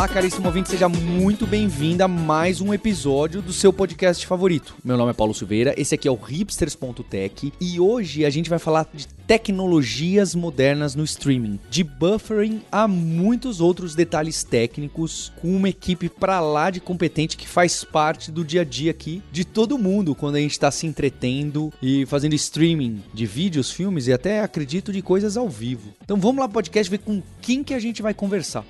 [0.00, 4.74] Olá, caríssimo ouvinte, seja muito bem-vindo a mais um episódio do seu podcast favorito.
[4.82, 8.58] Meu nome é Paulo Silveira, esse aqui é o hipsters.tech e hoje a gente vai
[8.58, 15.68] falar de tecnologias modernas no streaming, de buffering a muitos outros detalhes técnicos, com uma
[15.68, 19.76] equipe pra lá de competente que faz parte do dia a dia aqui de todo
[19.76, 24.40] mundo quando a gente está se entretendo e fazendo streaming de vídeos, filmes e até
[24.40, 25.90] acredito de coisas ao vivo.
[26.02, 28.64] Então vamos lá podcast ver com quem que a gente vai conversar.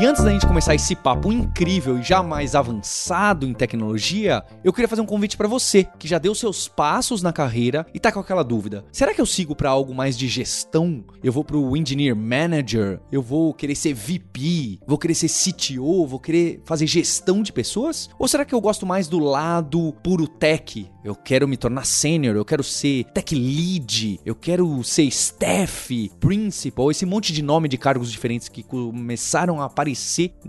[0.00, 4.72] E antes da gente começar esse papo incrível e já mais avançado em tecnologia, eu
[4.72, 8.12] queria fazer um convite para você que já deu seus passos na carreira e tá
[8.12, 8.84] com aquela dúvida.
[8.92, 11.02] Será que eu sigo para algo mais de gestão?
[11.20, 13.00] Eu vou pro engineer manager?
[13.10, 14.78] Eu vou querer ser VP?
[14.86, 16.06] Vou querer ser CTO?
[16.06, 18.08] Vou querer fazer gestão de pessoas?
[18.20, 20.88] Ou será que eu gosto mais do lado puro tech?
[21.02, 26.90] Eu quero me tornar sênior, eu quero ser tech lead, eu quero ser staff, principal,
[26.90, 29.87] esse monte de nome de cargos diferentes que começaram a aparecer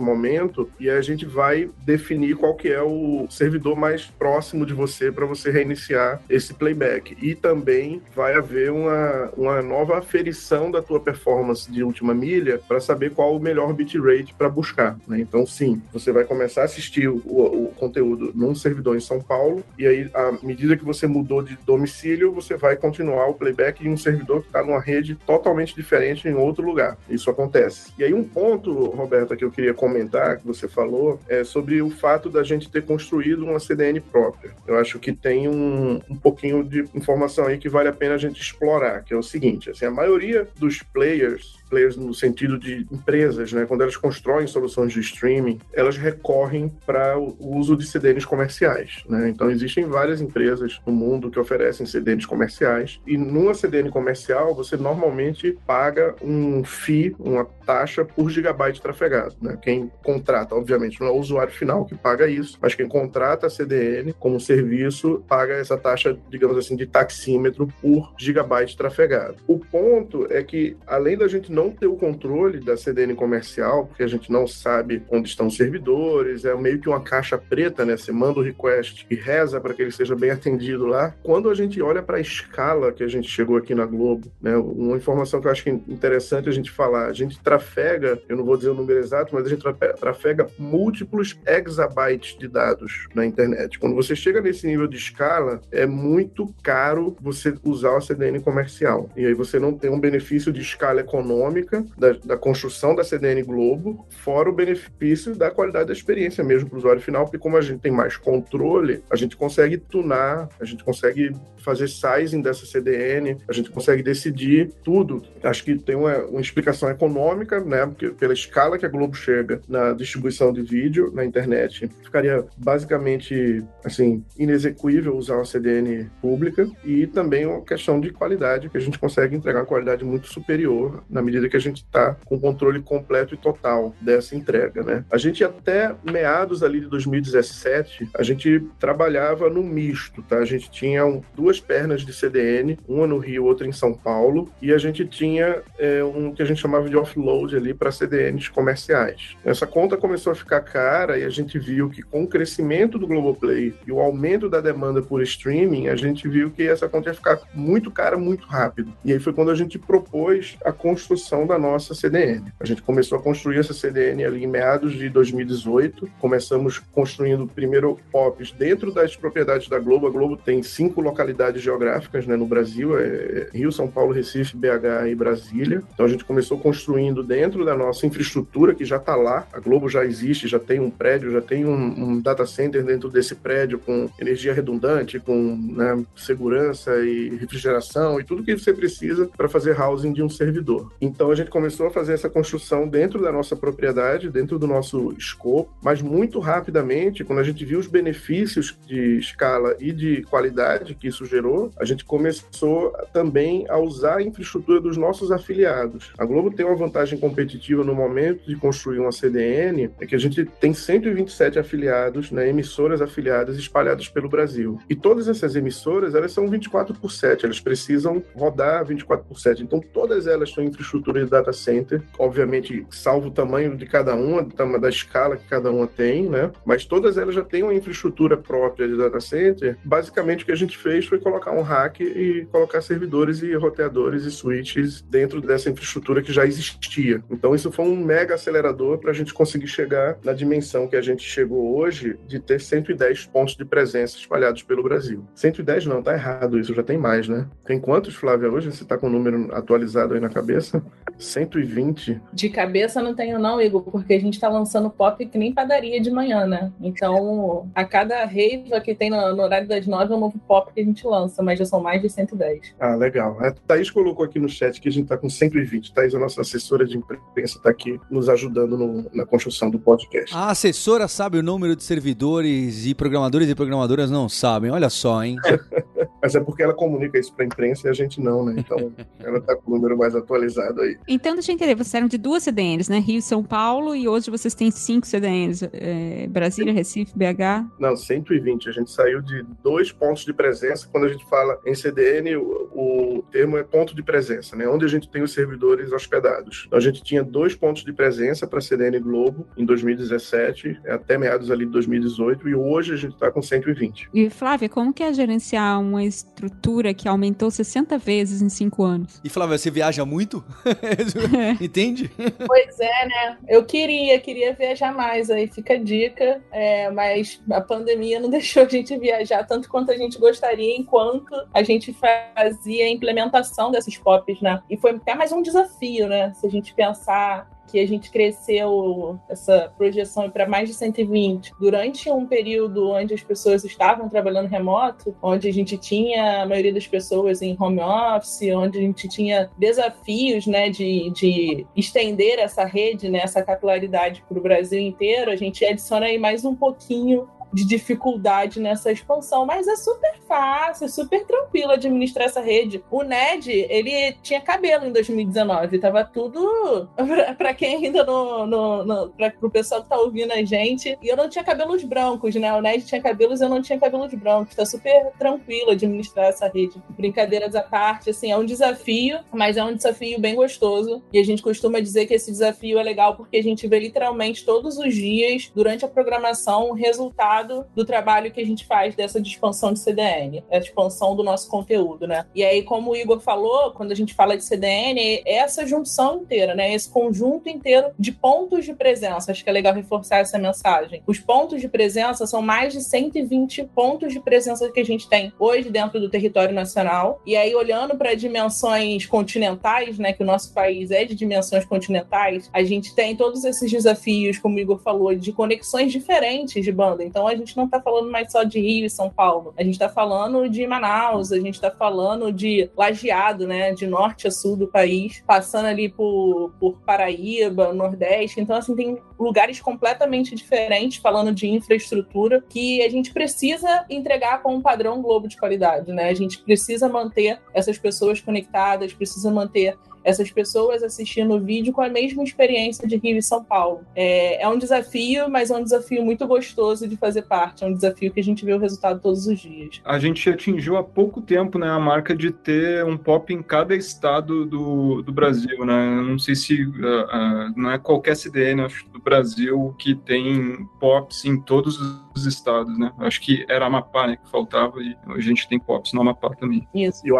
[0.00, 5.10] momento, e a gente vai definir qual que é o servidor mais próximo de você
[5.10, 7.16] para você reiniciar iniciar esse playback.
[7.20, 12.80] E também vai haver uma, uma nova aferição da tua performance de última milha para
[12.80, 14.96] saber qual o melhor bitrate para buscar.
[15.08, 15.20] Né?
[15.20, 19.62] Então, sim, você vai começar a assistir o, o, conteúdo num servidor em São Paulo,
[19.78, 23.90] e aí, à medida que você mudou de domicílio, você vai continuar o playback em
[23.90, 26.96] um servidor que está numa rede totalmente diferente em outro lugar.
[27.08, 27.92] Isso acontece.
[27.98, 31.90] E aí, um ponto, Roberta, que eu queria comentar, que você falou, é sobre o
[31.90, 34.52] fato da gente ter construído uma CDN própria.
[34.66, 38.18] Eu acho que tem um um, pouquinho de informação aí que vale a pena a
[38.18, 42.86] gente explorar, que é o seguinte, assim, a maioria dos players players no sentido de
[42.90, 43.66] empresas, né?
[43.66, 49.28] Quando elas constroem soluções de streaming, elas recorrem para o uso de CDNs comerciais, né?
[49.28, 54.76] Então existem várias empresas no mundo que oferecem CDNs comerciais e numa CDN comercial você
[54.76, 59.58] normalmente paga um fee, uma taxa por gigabyte trafegado, né?
[59.60, 63.50] Quem contrata, obviamente, não é o usuário final que paga isso, mas quem contrata a
[63.50, 69.36] CDN como serviço paga essa taxa, digamos assim, de taxímetro por gigabyte trafegado.
[69.46, 74.02] O ponto é que além da gente não ter o controle da CDN comercial, porque
[74.02, 77.96] a gente não sabe onde estão os servidores, é meio que uma caixa preta, né?
[77.96, 81.14] Você manda o request e reza para que ele seja bem atendido lá.
[81.22, 84.56] Quando a gente olha para a escala que a gente chegou aqui na Globo, né?
[84.56, 88.36] Uma informação que eu acho que é interessante a gente falar, a gente trafega, eu
[88.36, 89.62] não vou dizer o número exato, mas a gente
[89.98, 93.78] trafega múltiplos exabytes de dados na internet.
[93.78, 99.08] Quando você chega nesse nível de escala, é muito caro você usar a CDN comercial.
[99.16, 103.02] E aí você não tem um benefício de escala econômica econômica da, da, construção da
[103.02, 107.38] CDN Globo, fora o benefício da qualidade da experiência mesmo para o usuário final, porque
[107.38, 112.40] como a gente tem mais controle, a gente consegue tunar, a gente consegue fazer sizing
[112.40, 115.22] dessa CDN, a gente consegue decidir tudo.
[115.42, 117.84] Acho que tem uma, uma explicação econômica, né?
[117.86, 123.64] Porque pela escala que a Globo chega na distribuição de vídeo na internet, ficaria basicamente
[123.84, 128.98] assim inexequível usar uma CDN pública e também uma questão de qualidade que a gente
[128.98, 133.34] consegue entregar uma qualidade muito superior na medida que a gente está com controle completo
[133.34, 135.04] e total dessa entrega, né?
[135.10, 140.38] A gente até meados ali de 2017, a gente trabalhava no misto, tá?
[140.38, 144.50] A gente tinha um, duas pernas de CDN, uma no Rio, outra em São Paulo,
[144.60, 148.50] e a gente tinha é, um que a gente chamava de offload ali para CDNs
[148.50, 149.36] comerciais.
[149.44, 153.06] Essa conta começou a ficar cara e a gente viu que com o crescimento do
[153.06, 157.14] Globoplay e o aumento da demanda por streaming, a gente viu que essa conta ia
[157.14, 158.92] ficar muito cara muito rápido.
[159.04, 162.52] E aí foi quando a gente propôs a construção da nossa CDN.
[162.58, 166.08] A gente começou a construir essa CDN ali em meados de 2018.
[166.18, 170.06] Começamos construindo primeiro POPs dentro das propriedades da Globo.
[170.06, 175.08] A Globo tem cinco localidades geográficas né, no Brasil: é Rio, São Paulo, Recife, BH
[175.10, 175.82] e Brasília.
[175.94, 179.46] Então a gente começou construindo dentro da nossa infraestrutura que já está lá.
[179.52, 183.08] A Globo já existe, já tem um prédio, já tem um, um data center dentro
[183.08, 189.28] desse prédio com energia redundante, com né, segurança e refrigeração e tudo que você precisa
[189.36, 190.92] para fazer housing de um servidor.
[191.00, 195.12] Então a gente começou a fazer essa construção dentro da nossa propriedade, dentro do nosso
[195.18, 200.94] escopo, mas muito rapidamente, quando a gente viu os benefícios de escala e de qualidade
[200.94, 206.12] que isso gerou, a gente começou também a usar a infraestrutura dos nossos afiliados.
[206.16, 210.18] A Globo tem uma vantagem competitiva no momento de construir uma CDN, é que a
[210.18, 214.78] gente tem 127 afiliados, né, emissoras afiliadas espalhadas pelo Brasil.
[214.88, 219.62] E todas essas emissoras, elas são 24 por 7, elas precisam rodar 24 por 7.
[219.62, 224.46] Então, todas elas têm infraestrutura de data center, obviamente, salvo o tamanho de cada uma,
[224.78, 226.50] da escala que cada uma tem, né?
[226.66, 229.78] Mas todas elas já têm uma infraestrutura própria de data center.
[229.82, 234.24] Basicamente, o que a gente fez foi colocar um rack e colocar servidores e roteadores
[234.24, 237.24] e switches dentro dessa infraestrutura que já existia.
[237.30, 241.00] Então, isso foi um mega acelerador para a gente conseguir chegar na dimensão que a
[241.00, 245.05] gente chegou hoje de ter 110 pontos de presença espalhados pelo Brasil.
[245.34, 247.46] 110 não, tá errado isso, já tem mais, né?
[247.64, 248.70] Tem quantos, Flávia, hoje?
[248.70, 250.82] Você tá com o número atualizado aí na cabeça?
[251.18, 252.20] 120.
[252.32, 256.00] De cabeça não tenho não, Igor, porque a gente tá lançando pop que nem padaria
[256.00, 256.72] de manhã, né?
[256.80, 260.72] Então, a cada reiva que tem no, no horário das nove é um novo pop
[260.72, 262.74] que a gente lança, mas já são mais de 110.
[262.78, 263.38] Ah, legal.
[263.40, 265.92] A Thaís colocou aqui no chat que a gente tá com 120.
[265.92, 270.34] Thaís, a nossa assessora de imprensa, tá aqui nos ajudando no, na construção do podcast.
[270.34, 274.70] A assessora sabe o número de servidores e programadores e programadoras não sabem.
[274.70, 275.40] Olha só, hein?
[276.26, 278.56] Mas é porque ela comunica isso para a imprensa e a gente não, né?
[278.58, 278.92] Então
[279.22, 280.98] ela está com o número mais atualizado aí.
[281.06, 282.98] Então, deixa eu entender, vocês eram de duas CDNs, né?
[282.98, 285.70] Rio e São Paulo, e hoje vocês têm cinco CDNs.
[285.72, 287.70] É, Brasília, Recife, BH?
[287.78, 288.68] Não, 120.
[288.68, 290.88] A gente saiu de dois pontos de presença.
[290.90, 294.66] Quando a gente fala em CDN, o, o termo é ponto de presença, né?
[294.66, 296.64] Onde a gente tem os servidores hospedados.
[296.66, 301.16] Então a gente tinha dois pontos de presença para a CDN Globo em 2017, até
[301.16, 304.08] meados ali de 2018, e hoje a gente está com 120.
[304.12, 309.20] E Flávia, como que é gerenciar uma estrutura que aumentou 60 vezes em cinco anos?
[309.22, 310.44] E Flávia, você viaja muito?
[311.60, 312.10] Entende?
[312.46, 313.38] Pois é, né?
[313.48, 318.64] Eu queria, queria viajar mais, aí fica a dica, é, mas a pandemia não deixou
[318.64, 323.96] a gente viajar tanto quanto a gente gostaria, enquanto a gente fazia a implementação desses
[323.98, 324.62] POPs, né?
[324.70, 326.32] E foi até mais um desafio, né?
[326.34, 332.10] Se a gente pensar que a gente cresceu essa projeção para mais de 120 durante
[332.10, 336.86] um período onde as pessoas estavam trabalhando remoto, onde a gente tinha a maioria das
[336.86, 343.08] pessoas em home office, onde a gente tinha desafios né, de, de estender essa rede,
[343.08, 347.64] né, essa capilaridade para o Brasil inteiro, a gente adiciona aí mais um pouquinho de
[347.64, 352.84] dificuldade nessa expansão, mas é super fácil, super tranquilo administrar essa rede.
[352.90, 356.86] O Ned, ele tinha cabelo em 2019, tava tudo
[357.38, 360.98] para quem ainda não, no para o pessoal que tá ouvindo a gente.
[361.00, 362.52] E eu não tinha cabelos brancos, né?
[362.52, 364.54] O Ned tinha cabelos, eu não tinha cabelos brancos.
[364.54, 366.82] Tá super tranquilo administrar essa rede.
[366.90, 371.02] Brincadeiras à parte, assim, é um desafio, mas é um desafio bem gostoso.
[371.10, 374.44] E a gente costuma dizer que esse desafio é legal porque a gente vê literalmente
[374.44, 379.18] todos os dias, durante a programação, o resultado do trabalho que a gente faz dessa
[379.18, 382.26] expansão de CDN, a expansão do nosso conteúdo, né?
[382.34, 386.22] E aí, como o Igor falou, quando a gente fala de CDN, é essa junção
[386.22, 386.72] inteira, né?
[386.74, 389.30] Esse conjunto inteiro de pontos de presença.
[389.30, 391.02] Acho que é legal reforçar essa mensagem.
[391.06, 395.32] Os pontos de presença são mais de 120 pontos de presença que a gente tem
[395.38, 397.20] hoje dentro do território nacional.
[397.26, 400.12] E aí, olhando para dimensões continentais, né?
[400.12, 404.56] Que o nosso país é de dimensões continentais, a gente tem todos esses desafios, como
[404.56, 407.04] o Igor falou, de conexões diferentes de banda.
[407.04, 409.54] Então, a a gente não está falando mais só de Rio e São Paulo.
[409.56, 413.72] A gente está falando de Manaus, a gente está falando de Lajeado, né?
[413.72, 418.40] De norte a sul do país, passando ali por, por Paraíba, Nordeste.
[418.40, 424.54] Então, assim, tem lugares completamente diferentes falando de infraestrutura que a gente precisa entregar com
[424.54, 426.08] um padrão globo de qualidade, né?
[426.08, 431.82] A gente precisa manter essas pessoas conectadas, precisa manter essas pessoas assistindo o vídeo com
[431.82, 433.80] a mesma experiência de Rio e São Paulo.
[433.94, 437.64] É, é um desafio, mas é um desafio muito gostoso de fazer parte.
[437.64, 439.80] É um desafio que a gente vê o resultado todos os dias.
[439.84, 443.74] A gente atingiu há pouco tempo né, a marca de ter um pop em cada
[443.74, 445.66] estado do, do Brasil.
[445.66, 446.00] Né?
[446.02, 451.24] Não sei se uh, uh, não é qualquer CDN acho, do Brasil que tem pops
[451.24, 451.80] em todos
[452.14, 452.78] os estados.
[452.78, 452.92] Né?
[453.00, 456.64] Acho que era Amapá né, que faltava e a gente tem pops no Amapá também.
[456.72, 457.04] Isso.
[457.04, 457.18] E o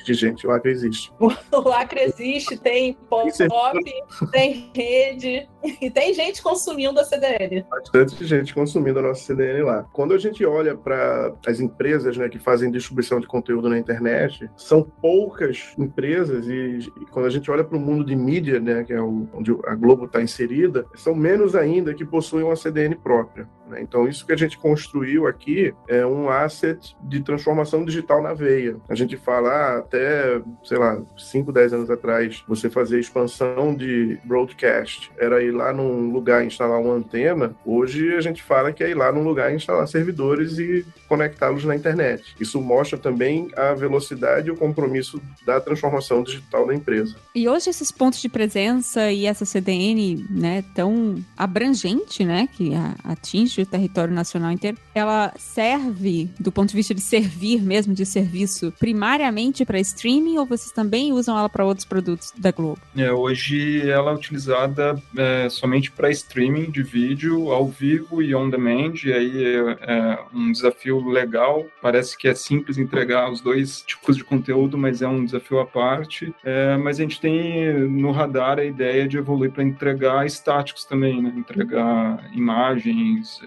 [0.00, 0.46] Existe, gente.
[0.46, 1.12] O Acre existe.
[1.20, 3.30] o Acre existe, tem pop,
[4.30, 5.48] tem rede.
[5.80, 7.64] E tem gente consumindo a CDN.
[7.70, 9.86] Bastante gente consumindo a nossa CDN lá.
[9.92, 14.50] Quando a gente olha para as empresas né, que fazem distribuição de conteúdo na internet,
[14.56, 18.84] são poucas empresas, e, e quando a gente olha para o mundo de mídia, né,
[18.84, 23.48] que é onde a Globo está inserida, são menos ainda que possuem uma CDN própria.
[23.70, 23.80] Né?
[23.80, 28.76] Então, isso que a gente construiu aqui é um asset de transformação digital na veia.
[28.88, 34.18] A gente fala ah, até, sei lá, 5, 10 anos atrás, você fazer expansão de
[34.24, 37.54] broadcast era ir lá num lugar instalar uma antena.
[37.64, 41.76] Hoje a gente fala que é ir lá num lugar instalar servidores e conectá-los na
[41.76, 42.34] internet.
[42.40, 47.16] Isso mostra também a velocidade e o compromisso da transformação digital da empresa.
[47.34, 52.72] E hoje esses pontos de presença e essa CDN, né, tão abrangente, né, que
[53.04, 58.06] atinge o território nacional inteiro, ela serve do ponto de vista de servir mesmo, de
[58.06, 62.80] serviço, primariamente para streaming ou vocês também usam ela para outros produtos da Globo?
[62.96, 68.50] É, hoje ela é utilizada é, somente para streaming de vídeo ao vivo e on
[68.50, 71.66] demand, e aí é, é um desafio legal.
[71.80, 75.66] Parece que é simples entregar os dois tipos de conteúdo, mas é um desafio à
[75.66, 76.34] parte.
[76.44, 81.22] É, mas a gente tem no radar a ideia de evoluir para entregar estáticos também,
[81.22, 81.32] né?
[81.36, 83.40] entregar imagens,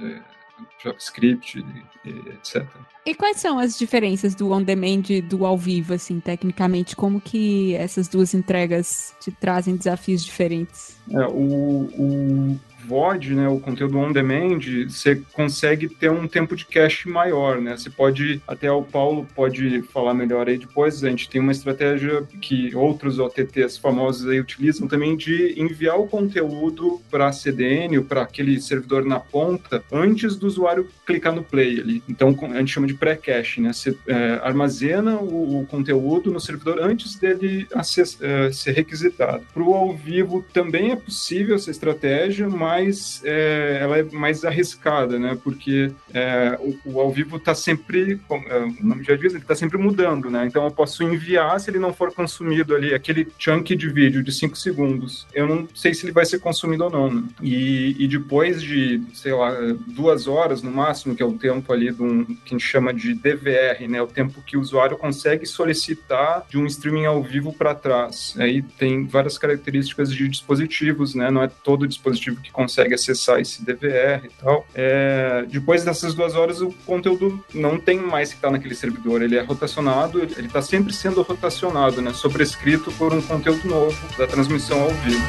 [0.83, 1.63] JavaScript,
[2.05, 2.65] etc.
[3.05, 6.95] E quais são as diferenças do on-demand e do ao vivo, assim, tecnicamente?
[6.95, 10.95] Como que essas duas entregas te trazem desafios diferentes?
[11.09, 16.65] É, o, o VOD, né, o conteúdo on demand, você consegue ter um tempo de
[16.65, 17.77] cache maior, né?
[17.77, 22.23] Você pode, até o Paulo pode falar melhor aí depois, a gente tem uma estratégia
[22.41, 28.21] que outros OTTs famosos aí utilizam também de enviar o conteúdo para CDN ou para
[28.21, 32.03] aquele servidor na ponta antes do usuário clicar no play ali.
[32.07, 33.73] Então a gente chama de pré-cache, né?
[33.73, 39.43] Você é, armazena o, o, conteúdo no servidor antes dele acess, é, ser requisitado.
[39.53, 44.43] Para o ao vivo também é possível essa estratégia, mas mais é, ela é mais
[44.43, 45.37] arriscada, né?
[45.43, 49.43] Porque é, o, o, ao vivo está sempre, como, é, o nome já diz, ele
[49.43, 50.45] está sempre mudando, né?
[50.47, 54.31] Então eu posso enviar se ele não for consumido ali, aquele chunk de vídeo de
[54.31, 55.27] 5 segundos.
[55.33, 57.13] Eu não sei se ele vai ser consumido ou não.
[57.13, 57.23] Né?
[57.41, 59.51] E, e depois de, sei lá,
[59.87, 62.93] duas horas no máximo, que é o tempo ali de um, que a gente chama
[62.93, 64.01] de DVR, né?
[64.01, 68.35] O tempo que o usuário consegue solicitar de um streaming ao vivo para trás.
[68.37, 71.29] Aí tem várias características de dispositivos, né?
[71.29, 72.62] Não é todo dispositivo que consegue
[72.93, 74.65] acessar esse DVR e tal.
[74.73, 79.37] É, depois dessas duas horas, o conteúdo não tem mais que estar naquele servidor, ele
[79.37, 84.81] é rotacionado, ele está sempre sendo rotacionado, né, sobrescrito por um conteúdo novo da transmissão
[84.81, 85.23] ao vivo.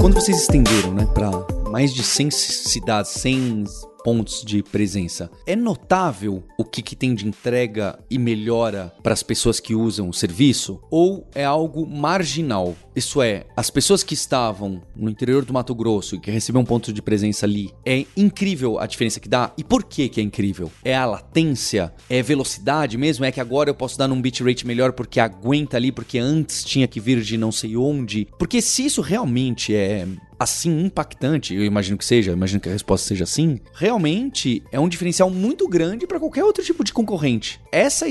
[0.00, 1.30] Quando vocês estenderam, né, para
[1.70, 3.64] mais de 100 cidades, 100
[4.06, 5.28] pontos de presença.
[5.44, 10.08] É notável o que, que tem de entrega e melhora para as pessoas que usam
[10.08, 10.80] o serviço?
[10.92, 12.76] Ou é algo marginal?
[12.94, 16.64] Isso é, as pessoas que estavam no interior do Mato Grosso e que receberam um
[16.64, 19.52] ponto de presença ali, é incrível a diferença que dá.
[19.58, 20.70] E por que, que é incrível?
[20.84, 21.92] É a latência?
[22.08, 23.24] É velocidade mesmo?
[23.24, 26.86] É que agora eu posso dar num bitrate melhor porque aguenta ali, porque antes tinha
[26.86, 28.28] que vir de não sei onde?
[28.38, 30.06] Porque se isso realmente é
[30.38, 34.88] assim impactante, eu imagino que seja, imagino que a resposta seja sim, realmente é um
[34.88, 37.60] diferencial muito grande para qualquer outro tipo de concorrente.
[37.76, 38.06] Essa